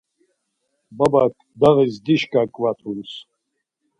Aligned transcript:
Babak 0.97 1.33
dağis 1.59 1.95
dişka 2.05 2.41
ǩvatums. 2.53 3.11